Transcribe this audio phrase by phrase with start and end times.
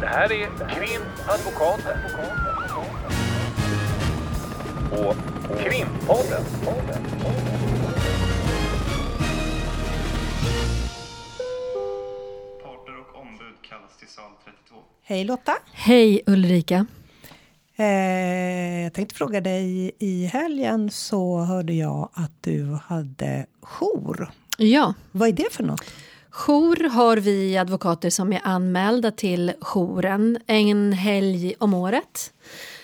[0.00, 1.98] Det här är Krimadvokaten.
[4.92, 5.16] Och
[5.58, 6.44] Krimpodden.
[12.62, 14.76] Parter och ombud kallas till sal 32.
[15.02, 15.52] Hej Lotta!
[15.72, 16.86] Hej Ulrika.
[17.76, 24.30] Eh, jag tänkte fråga dig, i helgen så hörde jag att du hade jour.
[24.58, 25.84] Ja, Vad är det för något?
[26.30, 32.32] Jour har vi advokater som är anmälda till jouren en helg om året.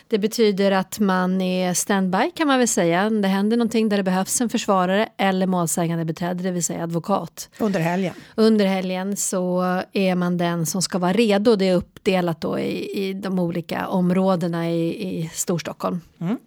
[0.08, 3.10] Det betyder att man är standby kan man väl säga.
[3.10, 7.48] Det händer någonting där det behövs en försvarare eller målsägande beträde, det vill säga advokat.
[7.58, 8.14] Under helgen?
[8.34, 11.56] Under helgen så är man den som ska vara redo.
[11.56, 16.00] Det är uppdelat då i, i de olika områdena i, i Storstockholm.
[16.20, 16.38] Mm.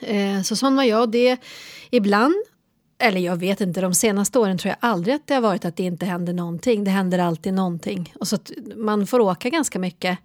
[0.00, 1.10] Eh, så sån var jag.
[1.10, 1.36] Det
[1.90, 2.34] ibland,
[3.04, 5.76] eller jag vet inte, de senaste åren tror jag aldrig att det har varit att
[5.76, 6.84] det inte händer någonting.
[6.84, 8.14] Det händer alltid någonting.
[8.20, 10.18] Och så att man får åka ganska mycket.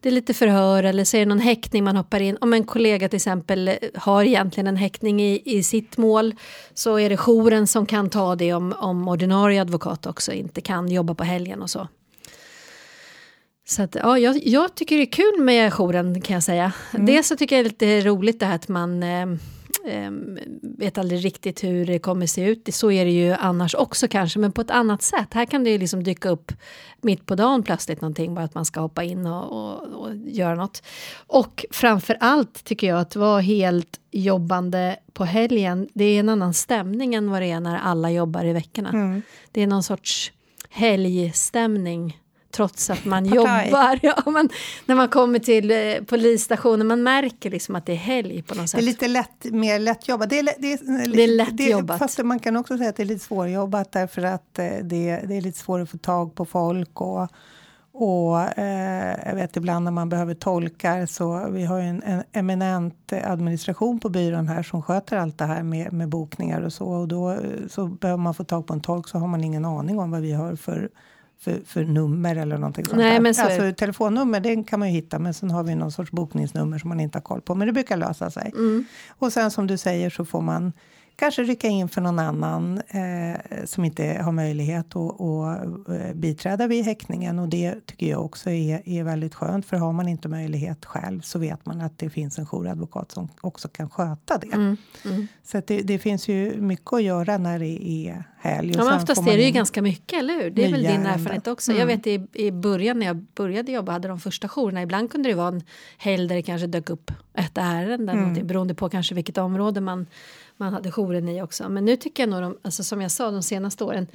[0.00, 2.38] Det är lite förhör eller så är det någon häktning man hoppar in.
[2.40, 6.34] Om en kollega till exempel har egentligen en häktning i, i sitt mål
[6.74, 10.88] så är det jouren som kan ta det om, om ordinarie advokat också inte kan
[10.88, 11.88] jobba på helgen och så.
[13.64, 16.72] Så att, ja, jag, jag tycker det är kul med jouren kan jag säga.
[16.92, 19.26] Dels så tycker jag det är lite roligt det här att man eh,
[20.62, 22.74] vet aldrig riktigt hur det kommer se ut.
[22.74, 25.34] Så är det ju annars också kanske, men på ett annat sätt.
[25.34, 26.52] Här kan det ju liksom dyka upp
[27.00, 30.54] mitt på dagen plötsligt någonting, bara att man ska hoppa in och, och, och göra
[30.54, 30.82] något.
[31.26, 36.54] Och framför allt tycker jag att vara helt jobbande på helgen, det är en annan
[36.54, 38.90] stämning än vad det är när alla jobbar i veckorna.
[39.52, 40.32] Det är någon sorts
[40.70, 42.21] helgstämning
[42.52, 43.98] trots att man jobbar.
[44.02, 44.48] Ja, men
[44.86, 48.64] när man kommer till eh, polisstationen, man märker liksom att det är helg på något
[48.64, 48.80] Det sätt.
[48.80, 50.30] är lite lätt, mer lättjobbat.
[50.30, 51.98] Det är, det är, Det är lättjobbat.
[51.98, 55.36] Fast man kan också säga att det är lite svårjobbat därför att eh, det, det
[55.36, 57.00] är lite svårt att få tag på folk.
[57.00, 57.28] Och,
[57.94, 62.22] och eh, jag vet ibland när man behöver tolkar så vi har ju en, en
[62.32, 66.86] eminent administration på byrån här som sköter allt det här med, med bokningar och så.
[66.86, 67.38] Och då eh,
[67.70, 70.20] så behöver man få tag på en tolk så har man ingen aning om vad
[70.20, 70.90] vi har för
[71.42, 73.20] för, för nummer eller någonting sånt Nej, där.
[73.20, 76.10] men så alltså, telefonnummer den kan man ju hitta men sen har vi någon sorts
[76.10, 77.54] bokningsnummer som man inte har koll på.
[77.54, 78.52] Men det brukar lösa sig.
[78.54, 78.84] Mm.
[79.08, 80.72] Och sen som du säger så får man
[81.22, 86.66] kanske rycka in för någon annan eh, som inte har möjlighet att, att eh, biträda
[86.66, 87.38] vid häktningen.
[87.38, 89.66] Och det tycker jag också är, är väldigt skönt.
[89.66, 93.28] För har man inte möjlighet själv så vet man att det finns en jouradvokat som
[93.40, 94.46] också kan sköta det.
[94.52, 95.28] Mm, mm.
[95.42, 98.74] Så att det, det finns ju mycket att göra när det är helg.
[98.76, 100.50] Ja, men oftast är det ju ganska mycket, eller hur?
[100.50, 101.12] Det är väl din ärenden.
[101.12, 101.70] erfarenhet också.
[101.70, 101.80] Mm.
[101.80, 105.28] Jag vet i, i början när jag började jobba hade de första jourerna, ibland kunde
[105.28, 105.62] det vara en
[105.98, 108.46] helg där det kanske dök upp ett ärende, mm.
[108.46, 110.06] beroende på kanske vilket område man,
[110.62, 111.68] man hade jouren i också.
[111.68, 114.06] Men nu tycker jag nog, de, alltså som jag sa de senaste åren,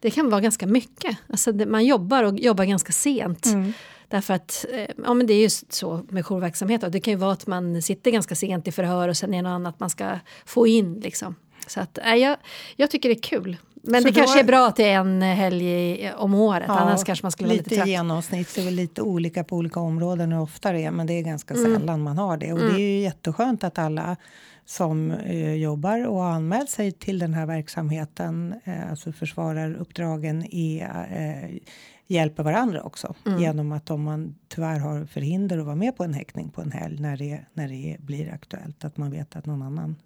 [0.00, 1.16] det kan vara ganska mycket.
[1.28, 3.46] Alltså det, man jobbar och jobbar ganska sent.
[3.46, 3.72] Mm.
[4.08, 6.92] Därför att eh, ja, men det är just så med jourverksamhet.
[6.92, 9.42] Det kan ju vara att man sitter ganska sent i förhör och sen är det
[9.42, 11.00] något annat man ska få in.
[11.00, 11.34] Liksom.
[11.66, 12.36] Så att, nej, jag,
[12.76, 13.56] jag tycker det är kul.
[13.86, 16.64] Men Så det kanske är bra att det är en helg om året.
[16.68, 17.88] Ja, Annars kanske man skulle vara lite lite trött.
[17.88, 21.12] genomsnitt så är det lite olika på olika områden hur ofta det är, men det
[21.12, 21.72] är ganska Mm.
[21.74, 22.52] sällan man har det.
[22.52, 24.16] Och det är ju jätteskönt att alla
[24.64, 31.06] som eh, jobbar och har anmält sig till den här verksamheten, eh, alltså försvararuppdragen, är,
[31.10, 31.58] eh,
[32.06, 33.14] hjälper varandra också.
[33.26, 33.40] Mm.
[33.40, 36.72] Genom att om man tyvärr har förhinder att vara med på en häktning på en
[36.72, 39.96] helg när det, när det blir aktuellt, att man vet att någon annan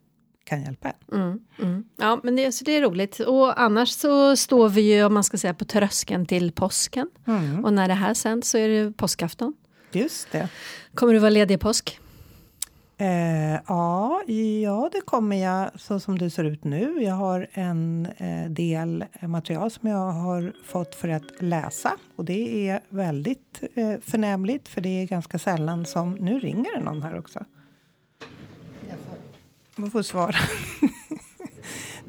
[0.45, 1.21] kan hjälpa en.
[1.21, 1.84] Mm, mm.
[1.97, 3.21] Ja, men det, så det är roligt.
[3.21, 7.11] Och annars så står vi ju, om man ska säga, på tröskeln till påsken.
[7.27, 7.65] Mm.
[7.65, 9.55] Och när det här sänds så är det påskafton.
[9.93, 10.49] Just det.
[10.95, 12.01] Kommer du vara ledig i påsk?
[13.01, 14.23] Eh, ja,
[14.62, 17.03] ja, det kommer jag så som det ser ut nu.
[17.03, 22.69] Jag har en eh, del material som jag har fått för att läsa och det
[22.69, 26.12] är väldigt eh, förnämligt för det är ganska sällan som...
[26.12, 27.45] Nu ringer det någon här också.
[29.77, 30.37] Jag får svara.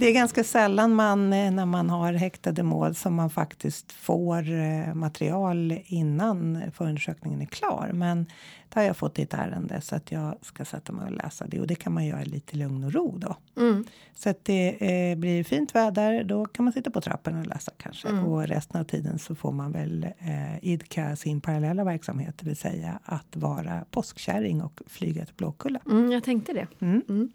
[0.01, 4.51] Det är ganska sällan man, eh, när man har häktade mål som man faktiskt får
[4.51, 7.91] eh, material innan förundersökningen är klar.
[7.93, 8.25] Men
[8.69, 11.47] det har jag fått i ett ärende så att jag ska sätta mig och läsa
[11.47, 11.59] det.
[11.59, 13.35] Och det kan man göra lite lugn och ro då.
[13.57, 13.85] Mm.
[14.15, 14.77] Så att det
[15.11, 18.07] eh, blir fint väder, då kan man sitta på trappen och läsa kanske.
[18.07, 18.25] Mm.
[18.25, 22.57] Och resten av tiden så får man väl eh, idka sin parallella verksamhet, det vill
[22.57, 25.79] säga att vara påskkärring och flyga till Blåkulla.
[25.85, 26.67] Mm, jag tänkte det.
[26.85, 27.31] Mm.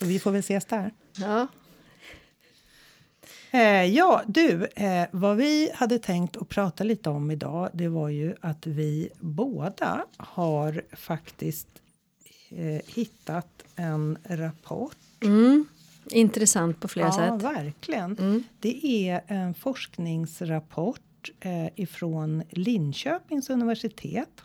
[0.00, 0.90] Vi får väl ses där.
[1.16, 1.46] Ja.
[3.50, 8.08] Eh, ja, du, eh, vad vi hade tänkt att prata lite om idag, det var
[8.08, 11.68] ju att vi båda har faktiskt
[12.50, 14.96] eh, hittat en rapport.
[15.22, 15.66] Mm.
[16.10, 17.42] Intressant på flera ja, sätt.
[17.42, 18.18] verkligen.
[18.18, 18.44] Mm.
[18.60, 24.42] Det är en forskningsrapport eh, ifrån Linköpings universitet.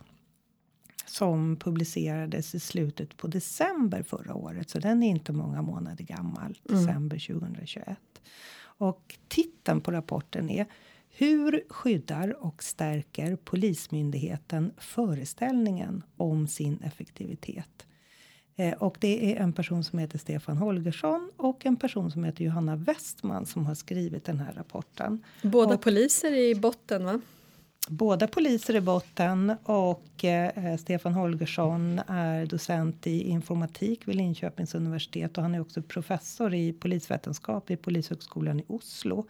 [1.18, 6.58] Som publicerades i slutet på december förra året, så den är inte många månader gammal,
[6.64, 7.98] december 2021.
[8.78, 10.66] Och titeln på rapporten är
[11.10, 17.86] Hur skyddar och stärker Polismyndigheten föreställningen om sin effektivitet?
[18.56, 22.44] Eh, och det är en person som heter Stefan Holgersson och en person som heter
[22.44, 25.24] Johanna Westman som har skrivit den här rapporten.
[25.44, 27.22] Båda Och- poliser i botten, va?
[27.88, 35.38] Båda poliser i botten och eh, Stefan Holgersson är docent i informatik vid Linköpings universitet
[35.38, 39.26] och han är också professor i polisvetenskap vid Polishögskolan i Oslo.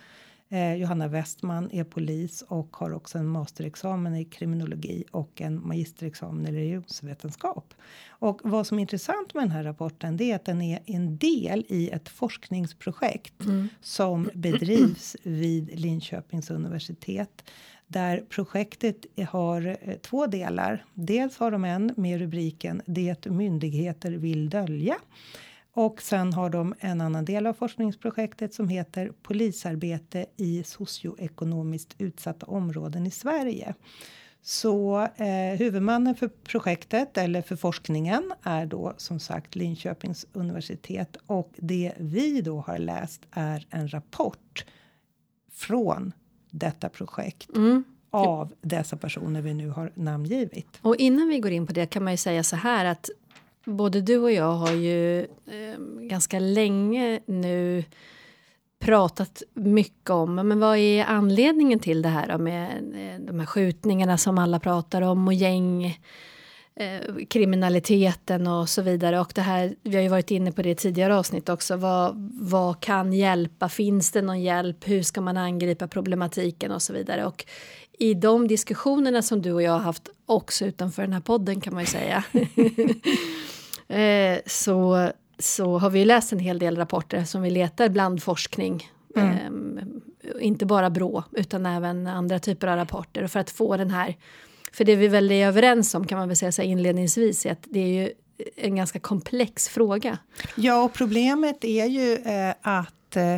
[0.49, 6.47] Eh, Johanna Westman är polis och har också en masterexamen i kriminologi och en magisterexamen
[6.47, 7.73] i religionsvetenskap.
[8.07, 11.17] Och vad som är intressant med den här rapporten det är att den är en
[11.17, 13.33] del i ett forskningsprojekt
[13.81, 17.43] som bedrivs vid Linköpings universitet
[17.87, 20.85] där projektet har eh, två delar.
[20.93, 24.95] Dels har de en med rubriken Det myndigheter vill dölja.
[25.73, 32.45] Och sen har de en annan del av forskningsprojektet som heter Polisarbete i socioekonomiskt utsatta
[32.45, 33.75] områden i Sverige.
[34.41, 41.51] Så eh, huvudmannen för projektet eller för forskningen är då som sagt Linköpings universitet och
[41.57, 44.65] det vi då har läst är en rapport
[45.51, 46.11] från
[46.57, 47.49] detta projekt
[48.09, 50.79] av dessa personer vi nu har namngivit.
[50.81, 53.09] Och innan vi går in på det kan man ju säga så här att
[53.65, 57.83] både du och jag har ju eh, ganska länge nu
[58.79, 63.45] pratat mycket om men vad är anledningen till det här då med eh, de här
[63.45, 65.99] skjutningarna som alla pratar om och gäng
[66.75, 69.19] eh, kriminaliteten och så vidare.
[69.19, 71.75] Och det här, vi har ju varit inne på det i tidigare avsnitt också.
[71.75, 73.69] Vad, vad kan hjälpa?
[73.69, 74.87] Finns det någon hjälp?
[74.87, 77.25] Hur ska man angripa problematiken och så vidare?
[77.25, 77.45] Och
[77.99, 81.73] i de diskussionerna som du och jag har haft också utanför den här podden kan
[81.73, 82.23] man ju säga.
[84.01, 88.89] eh, så, så har vi läst en hel del rapporter som vi letar bland forskning.
[89.15, 89.35] Eh,
[90.39, 93.23] inte bara Brå utan även andra typer av rapporter.
[93.23, 94.15] Och för att få den här
[94.75, 97.67] för det vi väl är överens om kan man väl säga så inledningsvis är att
[97.69, 98.11] det är ju
[98.55, 100.17] en ganska komplex fråga.
[100.55, 103.37] Ja, och problemet är ju eh, att eh,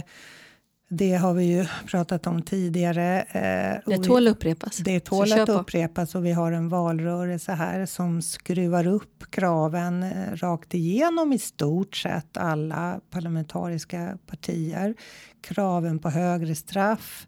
[0.89, 3.22] det har vi ju pratat om tidigare.
[3.22, 4.78] Eh, Det tål att upprepas.
[4.78, 10.36] Det tål att upprepas och vi har en valrörelse här som skruvar upp kraven eh,
[10.36, 14.95] rakt igenom i stort sett alla parlamentariska partier.
[15.42, 17.28] Kraven på högre straff,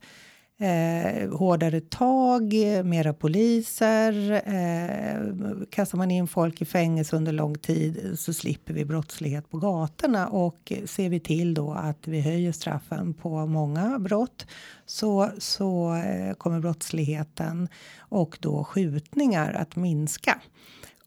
[0.60, 2.54] eh, hårdare tag,
[2.84, 4.32] mera poliser.
[4.32, 5.34] Eh,
[5.70, 10.28] kastar man in folk i fängelse under lång tid så slipper vi brottslighet på gatorna
[10.28, 14.48] och ser vi till då att vi höjer straffen på många brott
[14.86, 17.68] så, så eh, kommer brottsligheten
[18.00, 20.42] och då skjutningar att minska.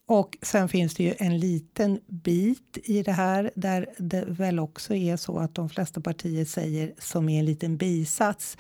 [0.07, 4.95] Och sen finns det ju en liten bit i det här där det väl också
[4.95, 8.57] är så att de flesta partier säger som är en liten bisats.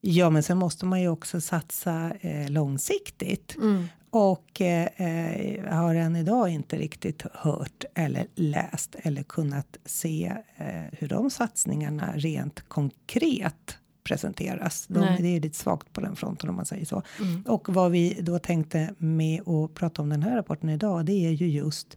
[0.00, 3.56] Ja, men sen måste man ju också satsa eh, långsiktigt.
[4.10, 10.66] Och eh, eh, har än idag inte riktigt hört eller läst eller kunnat se eh,
[10.92, 14.86] hur de satsningarna rent konkret presenteras.
[14.86, 17.02] De, det är lite svagt på den fronten om man säger så.
[17.46, 21.30] Och vad vi då tänkte med att prata om den här rapporten idag, det är
[21.30, 21.96] ju just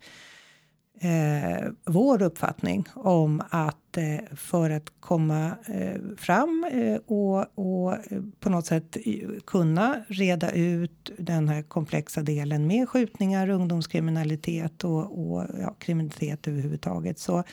[1.02, 8.22] eh, vår uppfattning om att eh, för att komma eh, fram eh, och, och eh,
[8.40, 15.20] på något sätt eh, kunna reda ut den här komplexa delen med skjutningar, ungdomskriminalitet och,
[15.20, 17.44] och ja, kriminalitet överhuvudtaget så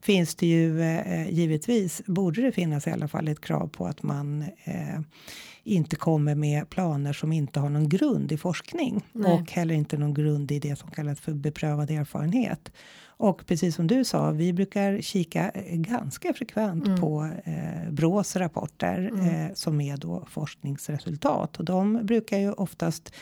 [0.00, 3.86] finns det ju eh, eh givetvis, borde det finnas i alla fall ett krav på
[3.86, 5.00] att man eh,
[5.68, 9.32] inte kommer med planer som inte har någon grund i forskning Nej.
[9.32, 12.72] och heller inte någon grund i det som kallas för beprövad erfarenhet.
[13.06, 19.10] Och precis som du sa, vi brukar kika eh, ganska frekvent på eh, Brås rapporter
[19.22, 23.12] eh, som är då forskningsresultat och de brukar ju oftast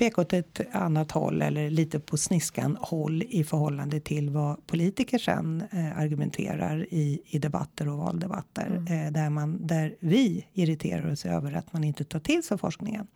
[0.00, 5.18] peka åt ett annat håll eller lite på sniskan håll i förhållande till vad politiker
[5.18, 11.26] sen eh, argumenterar i, i debatter och valdebatter eh, där, man, där vi irriterar oss
[11.26, 13.06] över att man inte tar till sig forskningen.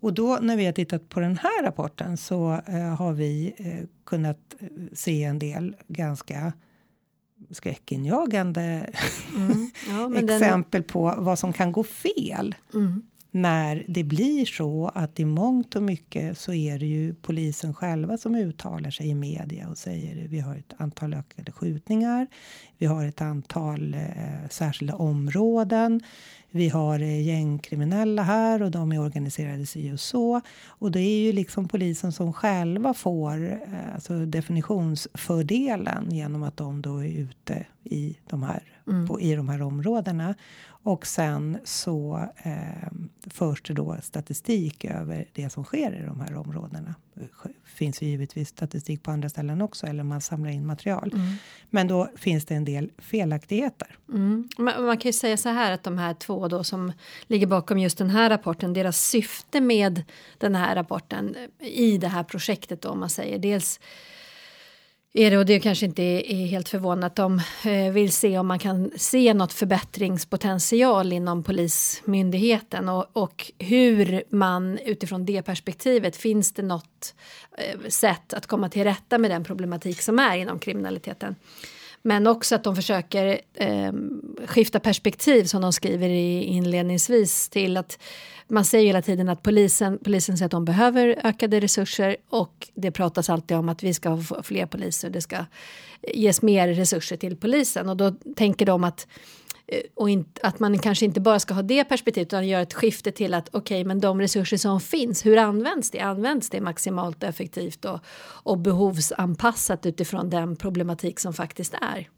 [0.00, 3.88] Och då när vi har tittat på den här rapporten så eh, har vi eh,
[4.04, 6.52] kunnat eh, se en del ganska
[7.50, 8.90] skräckinjagande
[9.88, 12.54] Ja, men den, exempel på vad som kan gå fel.
[12.74, 13.02] Mm,
[13.36, 18.18] när det blir så att i mångt och mycket så är det ju polisen själva
[18.18, 22.26] som uttalar sig i media och säger att vi har ett antal ökade skjutningar.
[22.78, 26.00] Vi har ett antal eh, särskilda områden.
[26.50, 30.40] Vi har eh, gängkriminella här och de är organiserade si och så.
[30.66, 36.82] Och det är ju liksom polisen som själva får eh, alltså definitionsfördelen genom att de
[36.82, 39.06] då är ute i de här, Mm.
[39.06, 40.34] på, i de här områdena.
[40.68, 42.90] Och sen så eh,
[43.26, 46.94] förs det då statistik över det som sker i de här områdena.
[47.14, 47.28] Det
[47.64, 51.12] finns ju givetvis statistik på andra ställen också eller man samlar in material.
[51.70, 53.98] Men då finns det en del felaktigheter.
[54.08, 54.48] Mm.
[54.58, 56.92] Man, man kan ju säga så här att de här två då som
[57.26, 60.02] ligger bakom just den här rapporten, deras syfte med
[60.38, 63.80] den här rapporten i det här projektet då, om man säger dels
[65.18, 68.46] är det, och det kanske inte är, helt förvånande, att de eh, vill se om
[68.46, 76.52] man kan se något förbättringspotential inom Polismyndigheten och, och hur man utifrån det perspektivet, finns
[76.52, 77.14] det något
[77.58, 81.36] eh, sätt att komma till rätta med den problematik som är inom kriminaliteten.
[82.02, 83.92] Men också att de försöker eh,
[84.46, 87.98] skifta perspektiv som de skriver i inledningsvis till att
[88.48, 92.90] man säger hela tiden att polisen, polisen säger att de behöver ökade resurser och det
[92.90, 95.44] pratas alltid om att vi ska få fler poliser, det ska
[96.14, 99.06] ges mer resurser till polisen och då tänker de att
[99.66, 102.74] eh, och inte, att man kanske inte bara ska ha det perspektivet utan göra ett
[102.74, 106.00] skifte till att okej, okay, men de resurser som finns, hur används det?
[106.00, 108.00] Används det maximalt effektivt och,
[108.42, 112.08] och behovsanpassat utifrån den problematik som faktiskt är?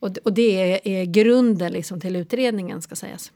[0.00, 3.32] Och, och det är, är grunden liksom till utredningen ska sägas.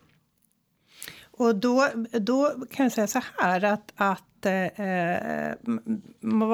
[1.36, 5.54] Och då, då kan jag säga så här att, att eh, eh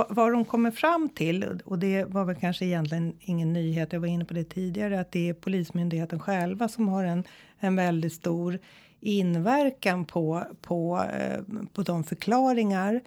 [0.09, 4.09] vad de kommer fram till, och det var väl kanske egentligen ingen nyhet, jag var
[4.09, 7.25] inne på det tidigare, att det är Polismyndigheten själva som har en,
[7.59, 8.59] en väldigt stor
[9.01, 11.41] inverkan på, på, eh,
[11.73, 13.01] på de förklaringar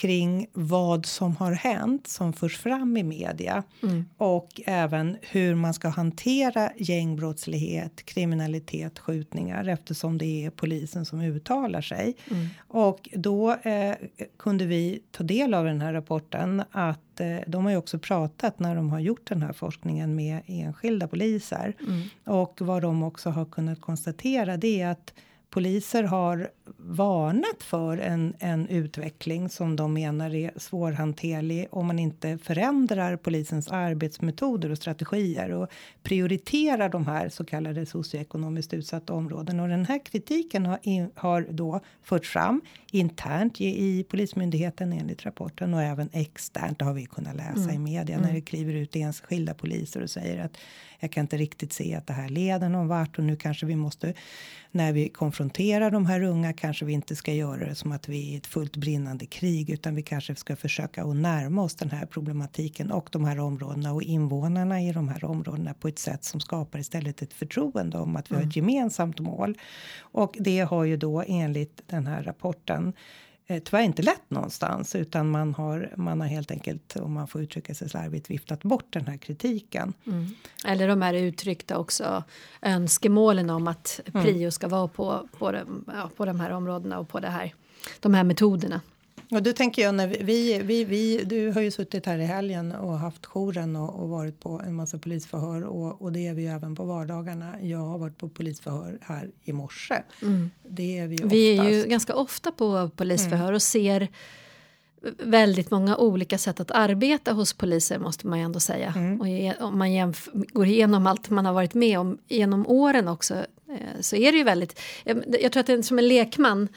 [0.00, 4.04] kring vad som har hänt som förs fram i media mm.
[4.16, 11.80] och även hur man ska hantera gängbrottslighet, kriminalitet, skjutningar eftersom det är polisen som uttalar
[11.80, 12.16] sig.
[12.30, 12.46] Mm.
[12.68, 13.94] Och då eh,
[14.38, 18.58] kunde vi ta del av den här rapporten att eh, de har ju också pratat
[18.58, 22.08] när de har gjort den här forskningen med enskilda poliser mm.
[22.24, 25.12] och vad de också har kunnat konstatera det är att
[25.50, 32.38] poliser har varnat för en, en utveckling som de menar är svårhanterlig om man inte
[32.38, 35.68] förändrar polisens arbetsmetoder och strategier och
[36.02, 39.60] prioriterar de här så kallade socioekonomiskt utsatta områden.
[39.60, 42.60] Och den här kritiken har, in, har då förts fram
[42.92, 46.78] internt i, i Polismyndigheten enligt rapporten och även externt.
[46.78, 47.74] Det har vi kunnat läsa mm.
[47.74, 50.58] i media när det kliver ut enskilda poliser och säger att
[51.00, 53.76] jag kan inte riktigt se att det här leder någon vart och nu kanske vi
[53.76, 54.14] måste
[54.70, 58.28] när vi konfronterar de här unga kanske vi inte ska göra det som att vi
[58.28, 61.90] är i ett fullt brinnande krig utan vi kanske ska försöka att närma oss den
[61.90, 66.24] här problematiken och de här områdena och invånarna i de här områdena på ett sätt
[66.24, 69.58] som skapar istället ett förtroende om att vi har ett gemensamt mål.
[70.00, 72.92] Och det har ju då enligt den här rapporten
[73.50, 77.42] eh, tyvärr inte lätt någonstans utan man har, man har helt enkelt, om man får
[77.42, 79.92] uttrycka sig slarvigt, viftat bort den här kritiken.
[80.06, 80.26] Mm.
[80.64, 82.24] Eller de här uttryckta också
[82.62, 84.24] önskemålen om att mm.
[84.24, 87.54] prio ska vara på, på, de, ja, på de här områdena och på det här,
[88.00, 88.80] de här metoderna.
[89.30, 92.72] Och då tänker jag när vi, vi, vi, du har ju suttit här i helgen
[92.72, 96.42] och haft jouren och, och varit på en massa polisförhör och, och det är vi
[96.42, 97.62] ju även på vardagarna.
[97.62, 100.02] Jag har varit på polisförhör här i morse.
[100.22, 100.50] Mm.
[100.68, 103.54] Det är vi, vi är ju ganska ofta på polisförhör mm.
[103.54, 104.08] och ser
[105.18, 108.94] väldigt många olika sätt att arbeta hos poliser måste man ju ändå säga.
[108.96, 109.20] Mm.
[109.20, 113.34] Och om man går igenom allt man har varit med om genom åren också
[113.68, 114.80] eh, så är det ju väldigt,
[115.40, 116.68] jag tror att det, som en lekman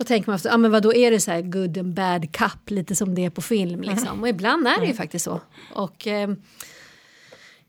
[0.00, 2.32] då tänker man, ja ah, men vad då är det så här good and bad
[2.32, 4.08] cup, lite som det är på film liksom.
[4.08, 4.20] Mm.
[4.20, 4.96] Och ibland är det ju mm.
[4.96, 5.40] faktiskt så.
[5.74, 6.30] Och eh,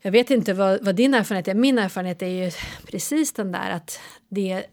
[0.02, 2.50] jag vet inte vad, vad, din erfarenhet är, min erfarenhet är ju
[2.86, 4.64] precis den där att det är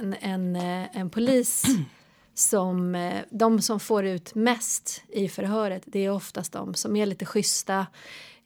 [0.00, 1.64] en, en, eh, en polis
[2.34, 7.06] som, eh, de som får ut mest i förhöret, det är oftast de som är
[7.06, 7.86] lite schyssta,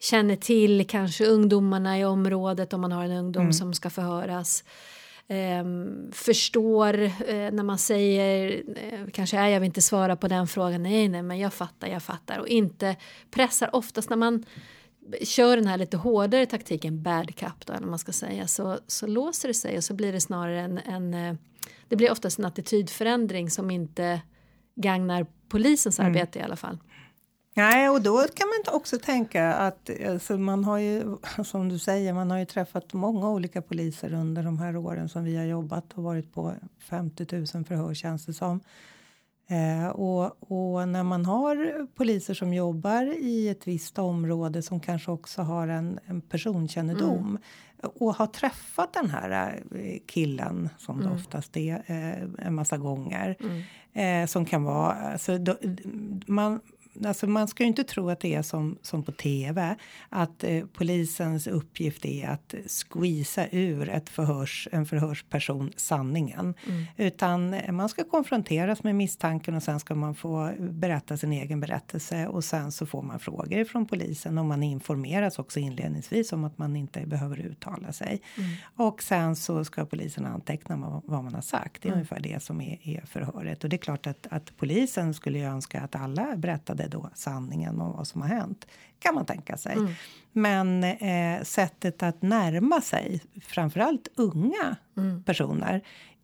[0.00, 3.52] känner till kanske ungdomarna i området om man har en ungdom mm.
[3.52, 4.64] som ska förhöras.
[5.28, 5.64] Eh,
[6.12, 7.10] förstår eh,
[7.52, 11.22] när man säger eh, kanske är jag vill inte svara på den frågan, nej nej
[11.22, 12.96] men jag fattar, jag fattar och inte
[13.30, 14.44] pressar oftast när man
[15.22, 19.06] kör den här lite hårdare taktiken bad cup då, eller man ska säga så, så
[19.06, 21.34] låser det sig och så blir det snarare en, en eh,
[21.88, 24.20] det blir oftast en attitydförändring som inte
[24.74, 26.10] gagnar polisens mm.
[26.10, 26.78] arbete i alla fall.
[27.54, 32.12] Nej, och då kan man också tänka att alltså, man har ju, som du säger,
[32.12, 35.92] man har ju träffat många olika poliser under de här åren som vi har jobbat
[35.94, 38.60] och varit på 50 000 förhör känns det som.
[39.48, 45.10] Eh, och, och, när man har poliser som jobbar i ett visst område som kanske
[45.10, 47.38] också har en, en personkännedom mm.
[47.94, 51.08] och har träffat den här eh, killen, som mm.
[51.08, 53.36] det oftast är, eh, en massa gånger.
[53.40, 53.62] Mm.
[53.92, 54.92] Eh, som kan vara...
[54.92, 55.56] Alltså, då,
[56.26, 56.60] man,
[57.04, 59.76] alltså man ska ju inte tro att det är som, som på tv.
[60.08, 66.54] Att eh, polisens uppgift är att squeeza ur ett förhörs, en förhörsperson sanningen.
[66.66, 66.84] Mm.
[66.96, 72.26] Utan man ska konfronteras med misstanken och sen ska man få berätta sin egen berättelse.
[72.26, 76.58] Och sen så får man frågor från polisen och man informeras också inledningsvis om att
[76.58, 78.22] man inte behöver uttala sig.
[78.36, 78.50] Mm.
[78.76, 81.82] Och sen så ska polisen anteckna vad, vad man har sagt.
[81.82, 81.98] Det är mm.
[81.98, 83.64] ungefär det som är, är förhöret.
[83.64, 87.10] Och det är klart att, att polisen skulle ju önska att alla berättade berättade då
[87.14, 88.66] sanningen om vad som har hänt.
[88.98, 89.72] Kan man tänka sig.
[89.72, 89.92] Mm.
[90.32, 95.22] Men eh, sättet att närma sig, framförallt unga mm.
[95.22, 95.82] personer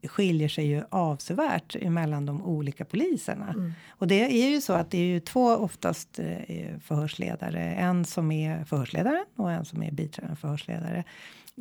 [0.09, 3.49] skiljer sig ju avsevärt mellan de olika poliserna.
[3.49, 3.73] Mm.
[3.89, 7.61] Och det är ju så att det är ju två oftast eh, förhörsledare.
[7.61, 11.05] En som är förhörsledare och en som är biträdande förhörsledare.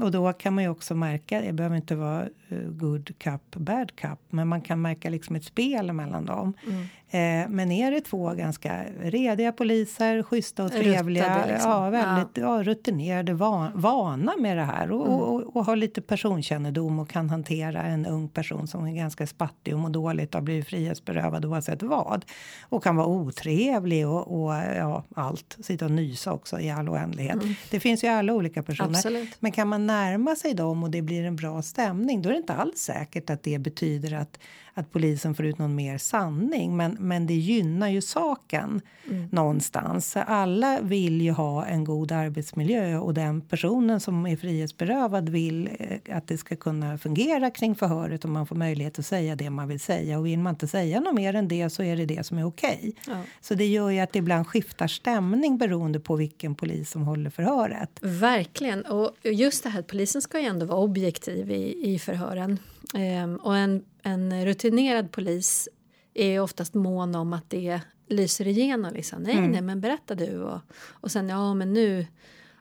[0.01, 3.95] Och då kan man ju också märka, det behöver inte vara uh, good cup, bad
[3.95, 6.53] cup, men man kan märka liksom ett spel mellan dem.
[6.67, 6.85] Mm.
[7.09, 11.71] Eh, men är det två ganska rediga poliser, schyssta och trevliga, liksom.
[11.71, 12.57] ja, väldigt ja.
[12.57, 15.19] Ja, rutinerade, van, vana med det här och, mm.
[15.19, 19.73] och, och, har lite personkännedom och kan hantera en ung person som är ganska spattig
[19.73, 22.25] och mår dåligt och har blivit frihetsberövad oavsett vad.
[22.61, 27.43] Och kan vara otrevlig och, och ja, allt, sitta och nysa också i all oändlighet.
[27.43, 27.55] Mm.
[27.71, 28.89] Det finns ju alla olika personer.
[28.89, 29.37] Absolut.
[29.39, 32.39] Men kan man närma sig dem och det blir en bra stämning, då är det
[32.39, 34.39] inte alls säkert att det betyder att
[34.77, 36.77] att polisen får ut någon mer sanning.
[36.77, 39.27] Men, men det gynnar ju saken mm.
[39.31, 40.17] någonstans.
[40.17, 46.17] Alla vill ju ha en god arbetsmiljö och den personen som är frihetsberövad vill eh,
[46.17, 49.67] att det ska kunna fungera kring förhöret och man får möjlighet att säga det man
[49.67, 50.19] vill säga.
[50.19, 52.47] Och vill man inte säga något mer än det så är det det som är
[52.47, 52.93] okej.
[53.07, 53.21] Ja.
[53.41, 57.29] Så det gör ju att det ibland skiftar stämning beroende på vilken polis som håller
[57.29, 57.99] förhöret.
[58.01, 58.85] Verkligen.
[58.85, 62.59] Och just det här att polisen ska ju ändå vara objektiv i, i förhören.
[62.93, 65.69] Ehm, och en, en rutinerad polis
[66.13, 68.93] är oftast mån om att det lyser igenom.
[68.93, 69.23] Liksom.
[69.23, 69.51] Nej, mm.
[69.51, 70.43] nej, men berätta du.
[70.43, 72.05] Och, och sen, ja, men nu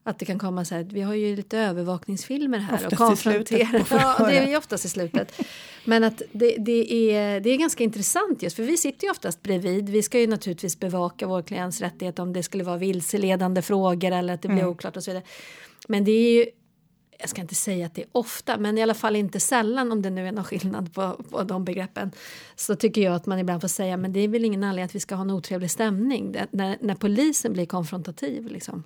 [0.07, 3.87] att det kan komma så här, vi har ju lite övervakningsfilmer här oftast och konfronterar.
[3.91, 5.41] Ja, det är oftast i slutet.
[5.85, 9.43] Men att det, det, är, det är ganska intressant just för vi sitter ju oftast
[9.43, 9.89] bredvid.
[9.89, 14.35] Vi ska ju naturligtvis bevaka vår klients rättighet om det skulle vara vilseledande frågor eller
[14.35, 14.71] att det blir mm.
[14.71, 15.25] oklart och så vidare.
[15.89, 16.47] Men det är ju
[17.19, 20.03] jag ska inte säga att det är ofta, men i alla fall inte sällan om
[20.03, 22.13] det nu är någon skillnad på, på de begreppen.
[22.57, 24.95] Så tycker jag att man ibland får säga, men det är väl ingen anledning att
[24.95, 28.47] vi ska ha en otrevlig stämning det, när, när polisen blir konfrontativ.
[28.47, 28.83] Liksom.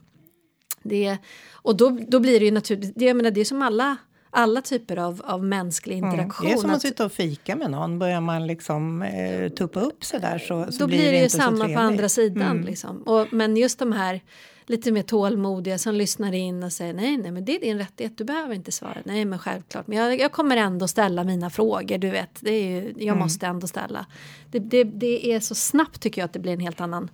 [0.83, 1.19] Det,
[1.53, 3.97] och då, då blir det ju naturligt, det, jag menar, det är som alla
[4.33, 6.47] alla typer av, av mänsklig interaktion.
[6.47, 6.57] Mm.
[6.57, 7.99] Det är som att sitta och fika med någon.
[7.99, 11.29] Börjar man liksom eh, tuppa upp sig där så, så Då blir det, det ju
[11.29, 12.51] samma på andra sidan.
[12.51, 12.65] Mm.
[12.65, 13.03] Liksom.
[13.03, 14.21] Och, men just de här
[14.71, 18.19] lite mer tålmodiga som lyssnar in och säger nej, nej, men det är din rättighet.
[18.19, 18.99] Du behöver inte svara.
[19.05, 19.87] Nej, men självklart.
[19.87, 21.99] Men jag, jag kommer ändå ställa mina frågor.
[21.99, 23.19] Du vet, det är ju, jag mm.
[23.19, 24.07] måste ändå ställa.
[24.51, 27.11] Det, det, det är så snabbt tycker jag att det blir en helt annan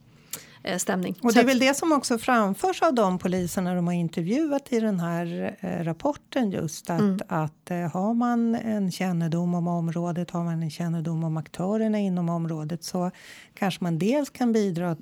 [0.79, 1.17] stämning.
[1.23, 4.81] Och det är väl det som också framförs av de poliserna de har intervjuat i
[4.81, 7.19] den här eh, rapporten just att, mm.
[7.29, 12.29] att eh, har man en kännedom om området, har man en kännedom om aktörerna inom
[12.29, 13.11] området så
[13.55, 14.97] kanske man dels kan bidra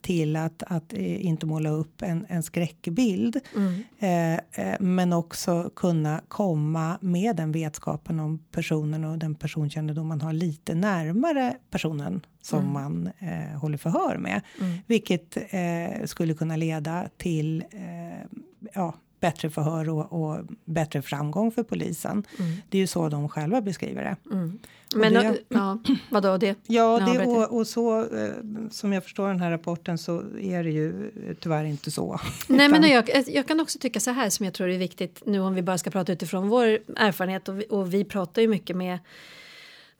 [0.00, 4.40] till att, att inte måla upp en, en skräckbild mm.
[4.52, 10.32] eh, men också kunna komma med den vetskapen om personen och den personkännedom man har
[10.32, 12.72] lite närmare personen som mm.
[12.72, 14.40] man eh, håller förhör med.
[14.60, 14.78] Mm.
[14.86, 18.38] Vilket eh, skulle kunna leda till eh,
[18.74, 22.24] ja, bättre förhör och, och, bättre framgång för polisen.
[22.38, 22.52] Mm.
[22.68, 24.16] Det är ju så de själva beskriver det.
[24.32, 24.58] Mm.
[24.94, 25.78] Men det, ja,
[26.10, 26.56] vadå det?
[26.66, 28.32] Ja, det, och, och, så eh,
[28.70, 32.20] som jag förstår den här rapporten så är det ju tyvärr inte så.
[32.48, 35.40] Nej, men jag, jag kan också tycka så här som jag tror är viktigt nu
[35.40, 38.76] om vi bara ska prata utifrån vår erfarenhet och vi, och vi pratar ju mycket
[38.76, 38.98] med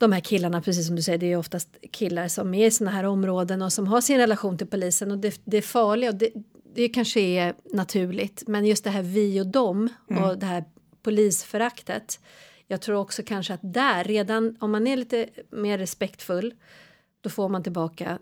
[0.00, 2.90] de här killarna, precis som du säger, det är oftast killar som är i såna
[2.90, 6.16] här områden och som har sin relation till polisen och det, det är farliga och
[6.16, 6.30] det,
[6.74, 10.24] det kanske är naturligt, men just det här vi och dem mm.
[10.24, 10.64] och det här
[11.02, 12.20] polisföraktet.
[12.66, 16.54] Jag tror också kanske att där, redan om man är lite mer respektfull,
[17.20, 18.18] då får man tillbaka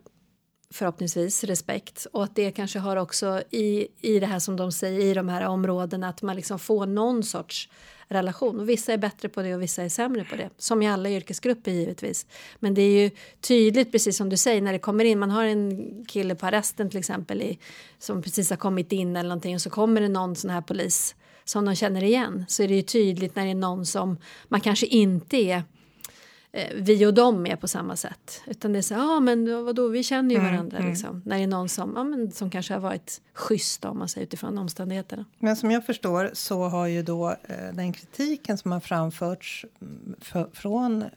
[0.70, 5.00] förhoppningsvis respekt och att det kanske har också i, i det här som de säger
[5.00, 7.68] i de här områdena att man liksom får någon sorts
[8.08, 8.60] relation.
[8.60, 10.50] Och vissa är bättre på det och vissa är sämre på det.
[10.58, 12.26] Som i alla yrkesgrupper givetvis.
[12.58, 15.18] Men det är ju tydligt, precis som du säger, när det kommer in.
[15.18, 17.58] Man har en kille på arresten till exempel i,
[17.98, 21.14] som precis har kommit in eller någonting och så kommer det någon sån här polis
[21.44, 22.44] som de känner igen.
[22.48, 24.18] Så är det ju tydligt när det är någon som
[24.48, 25.62] man kanske inte är
[26.74, 28.42] vi och dem är på samma sätt.
[28.46, 30.90] Utan det är så ja ah, men vadå, vi känner ju Mm, varandra mm.
[30.90, 31.22] liksom.
[31.24, 34.26] När det är någon som, ja, men, som kanske har varit schysst om man säger
[34.26, 35.24] utifrån omständigheterna.
[35.38, 40.14] Men som jag förstår så har ju då eh, den kritiken som har framförts mm,
[40.20, 41.08] för, från eh,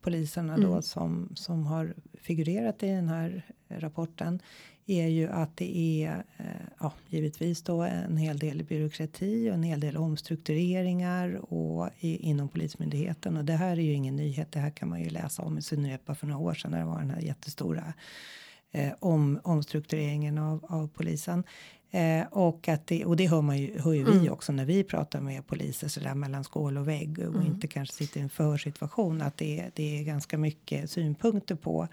[0.00, 0.82] poliserna då Mm.
[0.82, 4.40] som, som har figurerat i den här rapporten
[4.86, 6.44] är ju att det är eh,
[6.80, 12.48] ja, givetvis då en hel del byråkrati och en hel del omstruktureringar och i, inom
[12.48, 13.36] Polismyndigheten.
[13.36, 14.52] Och det här är ju ingen nyhet.
[14.52, 16.78] Det här kan man ju läsa om i synnerhet bara för några år sedan när
[16.78, 17.92] det var den här jättestora
[18.72, 21.44] eh, om, omstruktureringen av, av polisen.
[21.90, 24.32] Eh, och, att det, och det hör, man ju, hör ju vi Mm.
[24.32, 27.46] också när vi pratar med poliser så där mellan skål och vägg och Mm.
[27.46, 29.22] inte kanske sitter i en försituation.
[29.22, 31.88] Att det, det är ganska mycket synpunkter på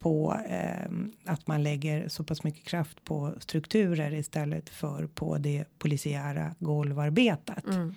[0.00, 0.90] på eh,
[1.24, 7.66] att man lägger så pass mycket kraft på strukturer istället för på det polisiära golvarbetet.
[7.66, 7.94] Mm.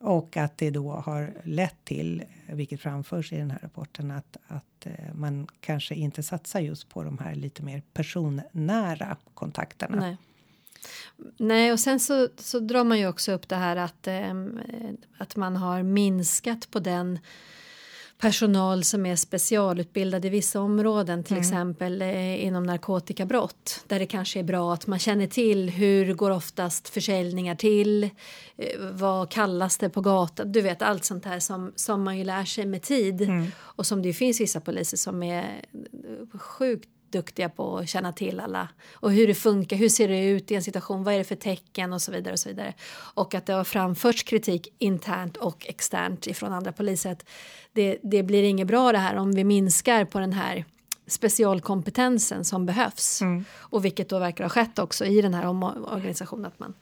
[0.00, 4.86] Och att det då har lett till, vilket framförs i den här rapporten, att, att
[4.86, 9.96] eh, man kanske inte satsar just på de här lite mer personnära kontakterna.
[9.96, 10.16] Nej.
[11.36, 14.34] Nej, och sen så, så drar man ju också upp det här att, eh,
[15.18, 17.18] att man har minskat på den
[18.18, 24.38] personal som är specialutbildad i vissa områden, till exempel eh, inom narkotikabrott, där det kanske
[24.38, 28.10] är bra att man känner till hur går oftast försäljningar till, eh,
[28.92, 32.44] vad kallas det på gatan, du vet allt sånt här som, som man ju lär
[32.44, 33.30] sig med tid.
[33.56, 35.64] Och som det finns vissa poliser som är
[36.38, 40.50] sjukt duktiga på att känna till alla och hur det funkar, hur ser det ut
[40.50, 42.74] i en situation, vad är det för tecken och så vidare och så vidare.
[43.14, 47.24] Och att det har framförts kritik internt och externt ifrån andra poliser att
[47.72, 50.64] det, det blir inget bra det här om vi minskar på den här
[51.06, 53.20] specialkompetensen som behövs.
[53.54, 56.74] Och vilket då verkar ha skett också i den här omorganisationen att man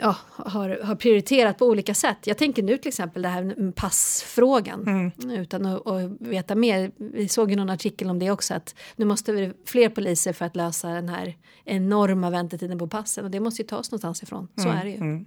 [0.00, 2.26] ja, har, har prioriterat på olika sätt.
[2.26, 5.12] Jag tänker nu till exempel det här med passfrågan.
[5.30, 6.92] Utan att, att veta mer.
[6.96, 8.54] Vi såg ju någon artikel om det också.
[8.54, 13.24] Att nu måste vi fler poliser för att lösa den här enorma väntetiden på passen.
[13.24, 14.48] Och det måste ju tas någonstans ifrån.
[14.56, 15.24] Så är det ju.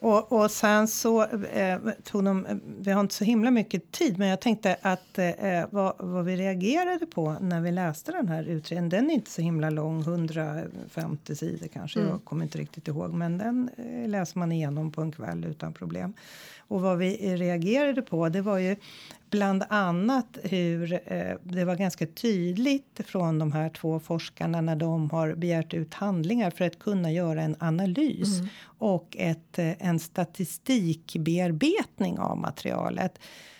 [0.00, 4.28] Och, och sen så eh, tog de, vi har inte så himla mycket tid, men
[4.28, 8.88] jag tänkte att eh, vad, vad vi reagerade på när vi läste den här utredningen,
[8.88, 13.38] den är inte så himla lång, 150 sidor kanske, jag kommer inte riktigt ihåg, men
[13.38, 16.14] den eh, läser man igenom på en kväll utan problem.
[16.68, 18.76] Och vad vi reagerade på, det var ju
[19.30, 25.10] bland annat hur eh, det var ganska tydligt från de här två forskarna när de
[25.10, 28.28] har begärt ut handlingar för att kunna göra en analys
[28.78, 33.18] och ett, eh, en statistikbearbetning av materialet.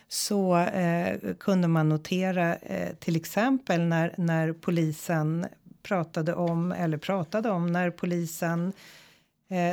[0.08, 5.46] Så eh, kunde man notera eh, till exempel när, när polisen
[5.82, 8.72] pratade om eller pratade om när polisen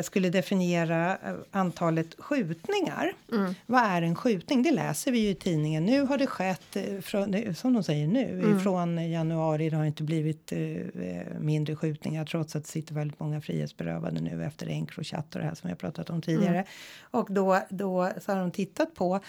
[0.03, 3.13] skulle definiera eh, antalet skjutningar.
[3.65, 4.63] Vad är en skjutning?
[4.63, 5.85] Det läser vi ju i tidningen.
[5.85, 9.69] Nu har det skett, eh, från, som de säger nu, från januari.
[9.69, 14.21] Det har inte blivit eh, eh, mindre skjutningar trots att det sitter väldigt många frihetsberövade
[14.21, 16.65] nu efter Encrochat och det här som jag pratat om tidigare.
[17.01, 19.19] Och då, då så har de tittat på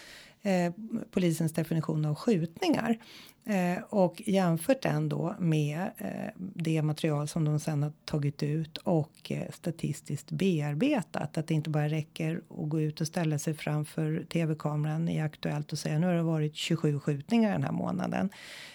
[0.42, 0.72] eh,
[1.10, 2.98] polisens definition av skjutningar.
[3.46, 8.76] Eh, och jämfört den då med eh, det material som de sen har tagit ut
[8.76, 11.36] och eh, statistiskt bearbetat.
[11.36, 15.72] Att det inte bara räcker att gå ut och ställa sig framför tv-kameran i Aktuellt
[15.72, 18.30] och säga nu har det varit 27 skjutningar den här månaden.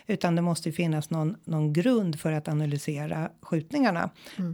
[0.07, 4.09] Utan det måste finnas någon, någon grund för att analysera skjutningarna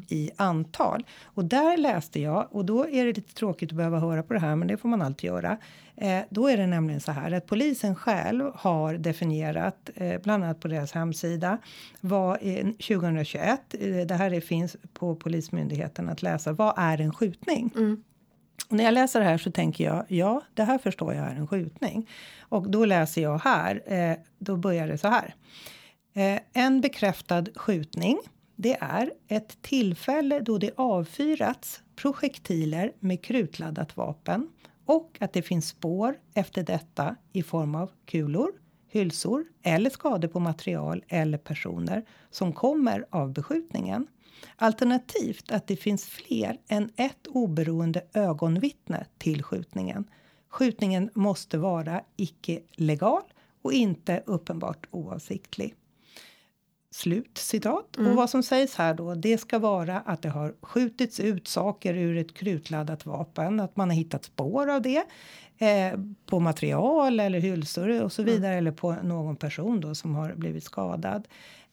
[0.08, 1.06] i antal.
[1.24, 4.40] Och där läste jag, och då är det lite tråkigt att behöva höra på det
[4.40, 5.58] här, men det får man alltid göra.
[5.98, 10.60] Eh, då är det nämligen så här att polisen själv har definierat, eh, bland annat
[10.60, 11.58] på deras hemsida,
[12.02, 17.14] vad är 2021, eh, det här är, finns på Polismyndigheten att läsa, vad är en
[17.14, 17.72] skjutning?
[18.70, 21.36] Och när jag läser det här så tänker jag, ja, det här förstår jag är
[21.36, 22.10] en skjutning.
[22.40, 25.36] Och då läser jag här, eh, då börjar det så här.
[26.14, 28.20] Eh, en bekräftad skjutning,
[28.56, 34.48] det är ett tillfälle då det avfyrats projektiler med krutladdat vapen
[34.86, 38.52] och att det finns spår efter detta i form av kulor,
[38.88, 44.08] hylsor eller skador på material eller personer som kommer av beskjutningen.
[44.56, 50.10] Alternativt att det finns fler än ett oberoende ögonvittne till skjutningen.
[50.50, 53.24] Skjutningen måste vara icke legal
[53.62, 55.76] och inte uppenbart oavsiktlig.
[56.96, 57.98] Slut citat.
[57.98, 58.12] Mm.
[58.12, 61.94] Och vad som sägs här då, det ska vara att det har skjutits ut saker
[61.94, 65.04] ur ett krutladdat vapen, att man har hittat spår av det
[65.58, 70.34] eh, på material eller hylsor och så vidare, eller på någon person då som har
[70.34, 71.28] blivit skadad.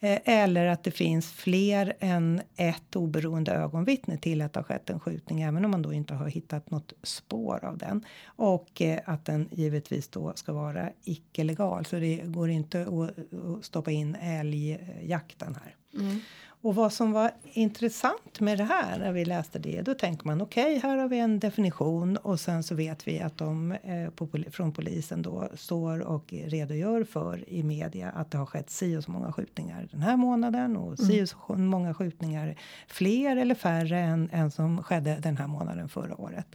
[0.04, 4.90] Eh, eller att det finns fler än ett oberoende ögonvittne till att det har skett
[4.90, 8.04] en skjutning, även om man då inte har hittat något spår av den.
[8.24, 13.18] Och eh, att den givetvis då ska vara icke legal, så det går inte att,
[13.38, 15.76] att stoppa in älgjakten här.
[16.02, 16.20] Mm.
[16.62, 20.42] Och vad som var intressant med det här när vi läste det, då tänker man
[20.42, 24.10] okej, okay, här har vi en definition och sen så vet vi att de eh,
[24.10, 28.96] på, från polisen då står och redogör för i media att det har skett si
[28.96, 30.96] och så många skjutningar den här månaden och mm.
[30.96, 32.56] si och så många skjutningar
[32.88, 36.46] fler eller färre än, än som skedde den här månaden förra året.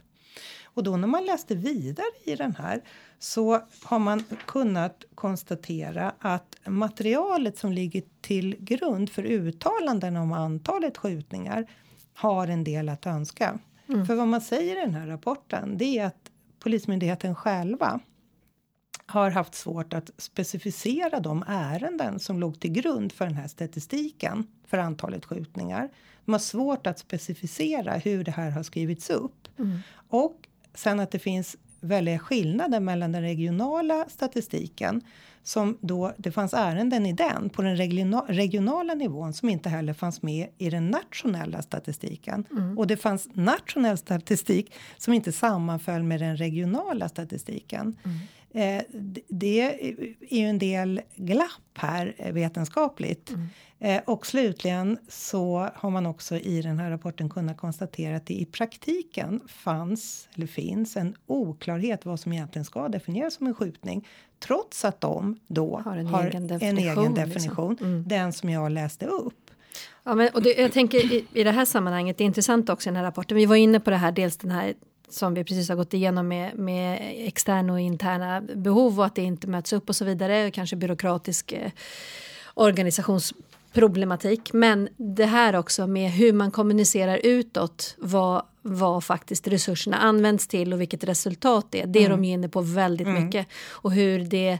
[0.78, 2.82] Och då när man läste vidare i den här
[3.18, 10.96] så har man kunnat konstatera att materialet som ligger till grund för uttalanden om antalet
[10.96, 11.66] skjutningar
[12.14, 13.58] har en del att önska.
[13.88, 14.06] Mm.
[14.06, 18.00] För vad man säger i den här rapporten det är att Polismyndigheten själva
[19.06, 24.46] har haft svårt att specificera de ärenden som låg till grund för den här statistiken
[24.66, 25.88] för antalet skjutningar.
[26.24, 29.48] De har svårt att specificera hur det här har skrivits upp.
[29.58, 29.78] Mm.
[30.08, 30.47] Och
[30.78, 35.02] sen att det finns väldiga skillnader mellan den regionala statistiken
[35.48, 37.76] som då det fanns ärenden i den på den
[38.28, 42.44] regionala nivån som inte heller fanns med i den nationella statistiken.
[42.50, 42.78] Mm.
[42.78, 47.96] Och det fanns nationell statistik som inte sammanföll med den regionala statistiken.
[48.04, 48.18] Mm.
[48.50, 48.82] Eh,
[49.28, 49.60] det
[50.30, 53.30] är ju en del glapp här eh, vetenskapligt.
[53.30, 53.48] Mm.
[53.78, 58.34] Eh, och slutligen så har man också i den här rapporten kunnat konstatera att det
[58.34, 64.06] i praktiken fanns eller finns en oklarhet vad som egentligen ska definieras som en skjutning
[64.38, 67.86] trots att de då har en har egen definition, en egen definition liksom.
[67.86, 68.04] mm.
[68.08, 69.50] den som jag läste upp.
[70.02, 72.88] Ja, men, och det, jag tänker i, i det här sammanhanget, det är intressant också
[72.88, 74.74] i den här rapporten, vi var inne på det här, dels den här
[75.08, 79.22] som vi precis har gått igenom med, med externa och interna behov och att det
[79.22, 81.70] inte möts upp och så vidare, kanske byråkratisk eh,
[83.74, 84.52] organisationsproblematik.
[84.52, 90.72] Men det här också med hur man kommunicerar utåt vad, vad faktiskt resurserna används till
[90.72, 91.86] och vilket resultat det är.
[91.86, 92.22] Det är mm.
[92.22, 93.24] de inne på väldigt mm.
[93.24, 93.46] mycket.
[93.82, 94.58] Och hur det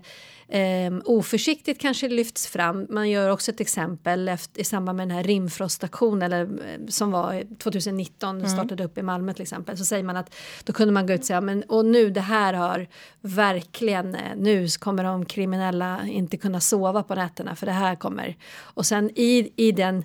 [0.48, 2.86] eh, oförsiktigt kanske lyfts fram.
[2.90, 7.10] Man gör också ett exempel efter, i samband med den här rimfrostaktionen eller, eh, som
[7.10, 8.48] var 2019, mm.
[8.48, 9.78] startade upp i Malmö till exempel.
[9.78, 10.34] Så säger man att
[10.64, 12.86] då kunde man gå ut och säga men och nu det här har
[13.20, 18.36] verkligen eh, nu kommer de kriminella inte kunna sova på nätterna för det här kommer.
[18.60, 20.04] Och sen i, i den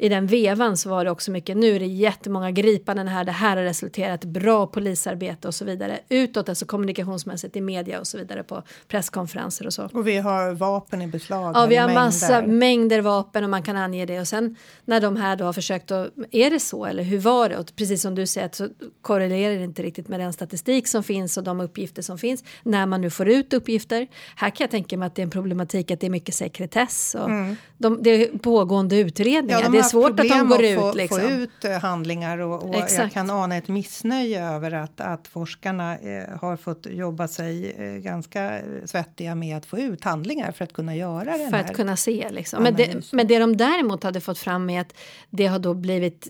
[0.00, 3.32] i den vevan så var det också mycket, nu är det jättemånga gripanden här, det
[3.32, 6.00] här har resulterat bra polisarbete och så vidare.
[6.08, 9.88] Utåt, alltså kommunikationsmässigt i media och så vidare på presskonferenser och så.
[9.92, 11.56] Och vi har vapen i beslag.
[11.56, 12.04] Ja, vi har mängder.
[12.04, 15.52] massa mängder vapen och man kan ange det och sen när de här då har
[15.52, 17.58] försökt att, är det så eller hur var det?
[17.58, 18.68] Och precis som du säger så
[19.02, 22.86] korrelerar det inte riktigt med den statistik som finns och de uppgifter som finns när
[22.86, 24.06] man nu får ut uppgifter.
[24.36, 27.16] Här kan jag tänka mig att det är en problematik att det är mycket sekretess
[27.18, 27.56] och mm.
[27.78, 29.60] de, det är pågående utredningar.
[29.60, 30.78] Ja, de svårt att de går ut.
[30.78, 31.20] Få, liksom.
[31.20, 35.98] få ut eh, handlingar och, och jag kan ana ett missnöje över att, att forskarna
[35.98, 40.72] eh, har fått jobba sig eh, ganska svettiga med att få ut handlingar för att
[40.72, 41.50] kunna göra det.
[41.50, 42.62] För att kunna se liksom.
[42.62, 44.94] Men det, men det de däremot hade fått fram är att
[45.30, 46.28] det har då blivit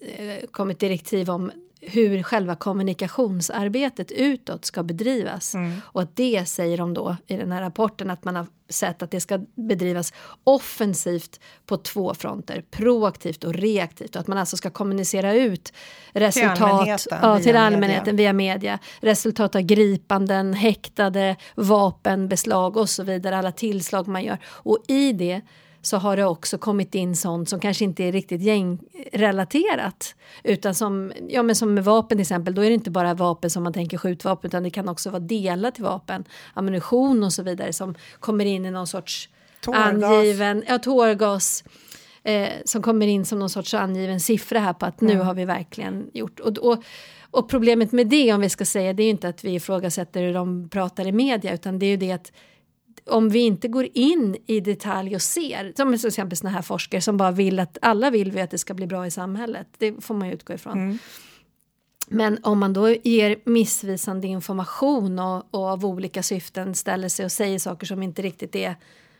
[0.00, 1.50] eh, kommit direktiv om
[1.86, 5.54] hur själva kommunikationsarbetet utåt ska bedrivas.
[5.54, 5.80] Mm.
[5.84, 9.10] Och att det säger de då i den här rapporten att man har sett att
[9.10, 10.12] det ska bedrivas
[10.44, 14.16] offensivt på två fronter, proaktivt och reaktivt.
[14.16, 15.72] Och att man alltså ska kommunicera ut
[16.12, 18.32] resultat till allmänheten, ja, till allmänheten media.
[18.32, 18.78] via media.
[19.00, 24.38] Resultat av gripanden, häktade, vapenbeslag och så vidare, alla tillslag man gör.
[24.46, 25.40] Och i det
[25.86, 30.14] så har det också kommit in sånt som kanske inte är riktigt gängrelaterat.
[30.42, 33.50] Utan som, ja, men som med vapen till exempel, då är det inte bara vapen
[33.50, 37.42] som man tänker skjutvapen utan det kan också vara delar till vapen, ammunition och så
[37.42, 39.28] vidare som kommer in i någon sorts
[39.60, 40.04] tårgas.
[40.04, 41.64] angiven, ja tårgas.
[42.22, 45.16] Eh, som kommer in som någon sorts angiven siffra här på att mm.
[45.16, 46.40] nu har vi verkligen gjort.
[46.40, 46.84] Och, och,
[47.30, 50.34] och problemet med det om vi ska säga det är inte att vi ifrågasätter hur
[50.34, 52.32] de pratar i media utan det är ju det att
[53.06, 57.00] om vi inte går in i detalj och ser, som till exempel såna här forskare
[57.00, 60.04] som bara vill att alla vill vi att det ska bli bra i samhället, det
[60.04, 60.78] får man ju utgå ifrån.
[60.78, 60.98] Mm.
[62.08, 67.32] Men om man då ger missvisande information och, och, av olika syften ställer sig och
[67.32, 68.76] säger saker som inte riktigt är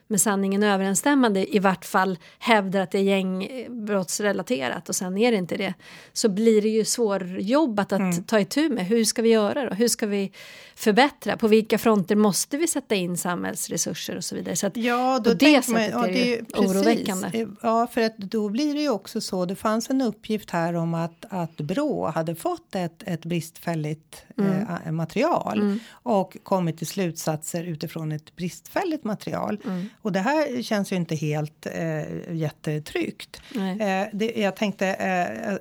[0.06, 5.38] med sanningen överensstämmande i vart fall hävdar att det är gängbrottsrelaterat och sen är det
[5.38, 5.74] inte det
[6.12, 8.24] så blir det ju svårjobbat att mm.
[8.24, 8.86] ta itu med.
[8.86, 9.74] Hur ska vi göra då?
[9.74, 10.32] Hur ska vi
[10.74, 11.36] förbättra?
[11.36, 14.56] På vilka fronter måste vi sätta in samhällsresurser och så vidare?
[14.56, 17.46] Så att ja, då på det sättet man, ja, är det ju oroväckande.
[17.62, 19.44] Ja, för att då blir det ju också så.
[19.44, 24.66] Det fanns en uppgift här om att, att Brå hade fått ett, ett bristfälligt mm.
[24.86, 25.80] eh, material mm.
[25.90, 29.60] och kommit till slutsatser utifrån ett bristfälligt material.
[29.64, 29.88] Mm.
[30.04, 33.42] Och det här känns ju inte helt eh, jättetryggt.
[33.54, 35.54] Eh, det, jag tänkte, eh,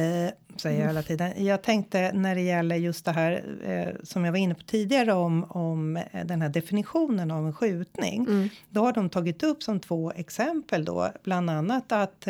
[0.00, 1.44] eh, säger jag hela tiden.
[1.44, 5.12] Jag tänkte när det gäller just det här eh, som jag var inne på tidigare
[5.12, 8.26] om, om eh, den här definitionen av en skjutning.
[8.28, 8.48] Mm.
[8.68, 12.20] Då har de tagit upp som två exempel då, bland annat att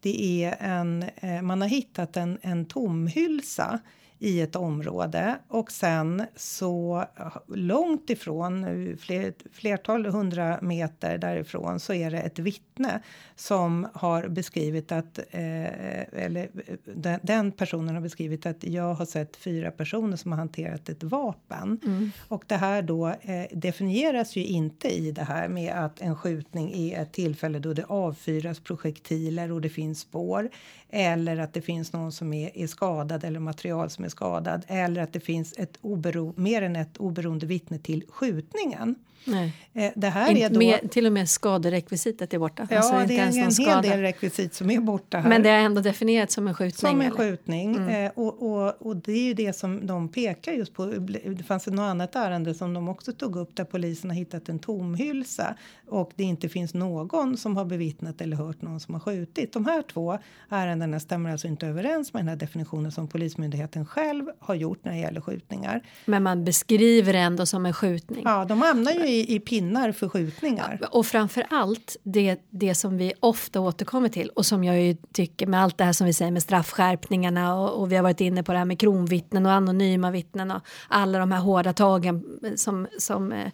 [0.00, 1.04] det är en,
[1.42, 3.80] man har hittat en, en tomhylsa
[4.18, 7.04] i ett område och sen så
[7.48, 8.66] långt ifrån,
[9.00, 13.02] fler, flertal hundra meter därifrån, så är det ett vittne
[13.36, 16.48] som har beskrivit att, eh, eller
[16.84, 21.02] den, den, personen har beskrivit att jag har sett fyra personer som har hanterat ett
[21.02, 21.80] vapen.
[21.84, 22.10] Mm.
[22.28, 26.72] Och det här då eh, definieras ju inte i det här med att en skjutning
[26.72, 30.50] är ett tillfälle då det avfyras projektiler och det finns spår
[30.90, 35.02] eller att det finns någon som är, är skadad eller material som är skadad eller
[35.02, 38.94] att det finns ett obero, mer än ett oberoende vittne till skjutningen.
[39.24, 39.52] Nej.
[39.72, 42.66] Eh, det här är då, med, till och med skaderekvisitet är borta.
[42.70, 45.18] Ja, alltså det är en, en hel del rekvisit som är borta.
[45.18, 45.28] Här.
[45.28, 46.90] Men det är ändå definierat som en skjutning?
[46.90, 47.16] Som en eller?
[47.16, 47.76] skjutning.
[47.76, 48.04] Mm.
[48.04, 50.86] Eh, och, och, och, det är ju det som de pekar just på.
[50.86, 54.58] Det fanns något annat ärende som de också tog upp där polisen har hittat en
[54.58, 55.54] tomhylsa
[55.86, 59.52] och det inte finns någon som har bevittnat eller hört någon som har skjutit.
[59.52, 60.18] De här två
[60.48, 64.92] ärendena stämmer alltså inte överens med den här definitionen som Polismyndigheten själv har gjort när
[64.92, 65.82] det gäller skjutningar.
[66.04, 68.22] Men man beskriver det ändå som en skjutning?
[68.24, 70.80] Ja, de hamnar ju i, i pinnar för skjutningar.
[70.90, 75.46] Och framför allt det, det som vi ofta återkommer till och som jag ju tycker
[75.46, 78.42] med allt det här som vi säger med straffskärpningarna och, och vi har varit inne
[78.42, 82.24] på det här med kronvittnen och anonyma vittnen och alla de här hårda tagen
[82.56, 83.52] som, som eh,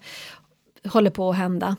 [0.85, 1.76] håller på att hända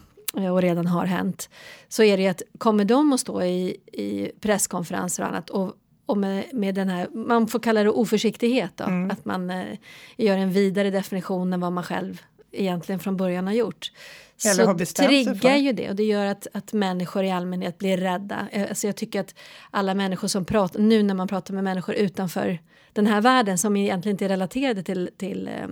[0.52, 1.50] och redan har hänt
[1.88, 5.74] så är det att kommer de att stå i, i presskonferenser och annat och,
[6.06, 9.12] och med, med den här, man får kalla det oförsiktighet då, mm.
[9.12, 9.78] att man eh,
[10.18, 13.92] gör en vidare definition än vad man själv egentligen från början har gjort.
[14.46, 18.48] Eller så triggar ju det och det gör att, att människor i allmänhet blir rädda.
[18.52, 19.36] Eh, alltså jag tycker att
[19.72, 22.60] alla människor som pratar, nu när man pratar med människor utanför
[22.94, 25.68] den här världen som egentligen inte är relaterade till, till eh,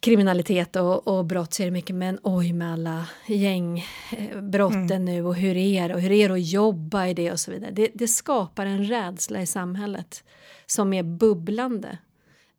[0.00, 5.04] kriminalitet och, och brott så är det mycket men oj med alla gängbrotten mm.
[5.04, 7.50] nu och hur är det och hur är det att jobba i det och så
[7.50, 7.70] vidare.
[7.70, 10.24] Det, det skapar en rädsla i samhället
[10.66, 11.98] som är bubblande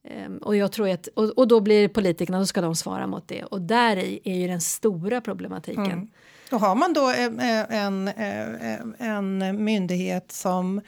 [0.09, 3.27] Ehm, och, jag tror att, och, och, då blir politikerna, då ska de svara mot
[3.27, 3.43] det.
[3.43, 5.85] Och där är ju den stora problematiken.
[5.85, 6.07] Mm.
[6.49, 10.81] Då har man då en, en, en myndighet som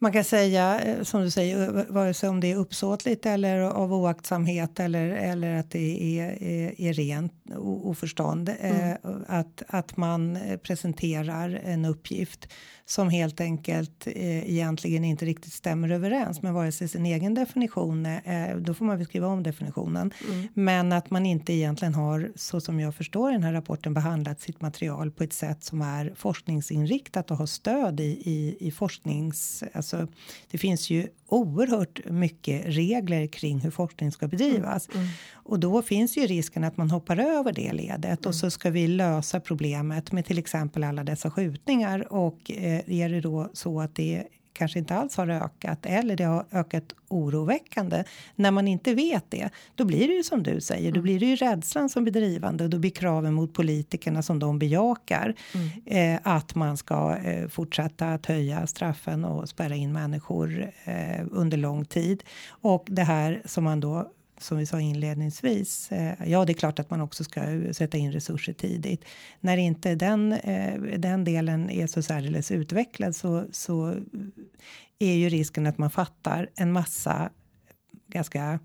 [0.00, 3.60] man kan säga, eh, som du säger, eh, vare sig om det är uppsåtligt eller
[3.60, 8.48] av oaktsamhet eller, eller att det är, är, är rent oförstånd.
[8.60, 8.90] Mm.
[8.90, 12.48] Eh, att, att man presenterar en uppgift
[12.90, 18.06] som helt enkelt eh, egentligen inte riktigt stämmer överens med vare sig sin egen definition,
[18.06, 20.48] eh, då får man väl skriva om definitionen, mm.
[20.54, 24.60] men att man inte egentligen har, så som jag förstår den här rapporten, behandlat sitt
[24.60, 30.08] material på ett sätt som är forskningsinriktat och har stöd i, i, i forsknings, alltså
[30.50, 34.88] det finns ju oerhört mycket regler kring hur forskning ska bedrivas.
[34.88, 35.00] Mm.
[35.00, 35.12] Mm.
[35.32, 38.50] Och då finns ju risken att man hoppar över det ledet och så mm.
[38.50, 43.50] ska vi lösa problemet med till exempel alla dessa skjutningar och eh, är det då
[43.52, 44.24] så att det
[44.60, 48.04] kanske inte alls har ökat eller det har ökat oroväckande.
[48.36, 51.26] När man inte vet det, då blir det ju som du säger, då blir det
[51.26, 56.14] ju rädslan som blir drivande och då blir kraven mot politikerna som de bejakar mm.
[56.14, 61.56] eh, att man ska eh, fortsätta att höja straffen och spärra in människor eh, under
[61.56, 62.22] lång tid.
[62.48, 64.10] Och det här som man då
[64.42, 65.92] som vi sa inledningsvis.
[65.92, 67.40] Eh, ja, det är klart att man också ska
[67.72, 69.04] sätta in resurser tidigt.
[69.40, 73.96] När inte den, eh, den delen är så särdeles utvecklad så, så
[74.98, 77.30] är ju risken att man fattar en massa
[78.06, 78.58] ganska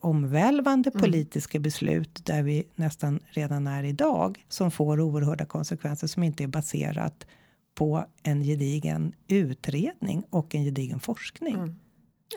[0.00, 1.00] omvälvande mm.
[1.02, 6.48] politiska beslut där vi nästan redan är idag som får oerhörda konsekvenser som inte är
[6.48, 7.26] baserat
[7.74, 11.54] på en gedigen utredning och en gedigen forskning.
[11.54, 11.76] Mm.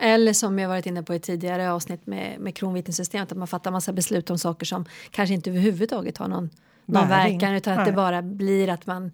[0.00, 3.70] Eller som jag varit inne på i tidigare avsnitt med, med kronvittnessystemet att man fattar
[3.70, 6.50] massa beslut om saker som kanske inte överhuvudtaget har någon,
[6.84, 7.86] någon verkan utan att Nej.
[7.86, 9.12] det bara blir att man,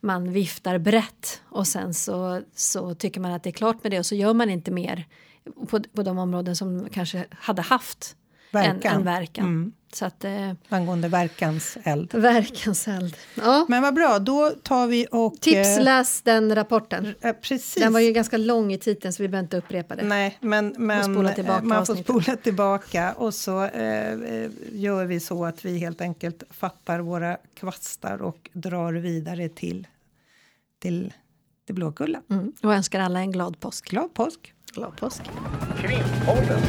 [0.00, 3.98] man viftar brett och sen så, så tycker man att det är klart med det
[3.98, 5.06] och så gör man inte mer
[5.68, 8.16] på, på de områden som kanske hade haft
[8.50, 8.92] verkan.
[8.92, 9.46] En, en verkan.
[9.46, 9.72] Mm.
[9.94, 12.14] Så att, eh, Angående verkans eld.
[12.14, 13.16] verkans eld.
[13.34, 13.66] Ja.
[13.68, 15.40] Men vad bra, då tar vi och...
[15.40, 17.14] Tips, eh, läs den rapporten.
[17.20, 17.74] eh, precis.
[17.74, 20.02] Den var ju ganska lång i titeln så vi behöver inte upprepa det.
[20.02, 25.04] Nej, men, men spola tillbaka eh, man får spola tillbaka och så eh, eh, gör
[25.04, 29.86] vi så att vi helt enkelt fattar våra kvastar och drar vidare till,
[30.82, 31.12] till
[31.66, 32.22] det Blåkulla.
[32.30, 32.52] Mm.
[32.62, 33.90] Och önskar alla en glad påsk.
[33.90, 34.54] Glad påsk!
[34.74, 35.22] Glad påsk.
[35.80, 36.60] Krimpodden.